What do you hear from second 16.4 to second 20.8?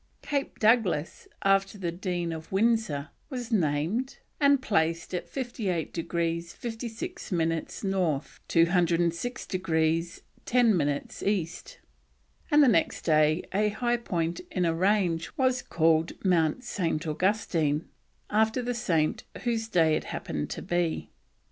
St. Augustine, after the saint whose day it happened to